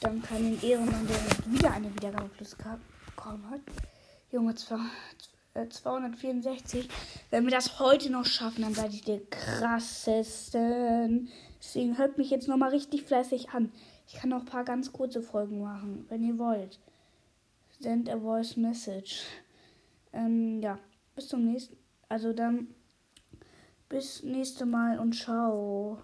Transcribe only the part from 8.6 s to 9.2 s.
dann seid ihr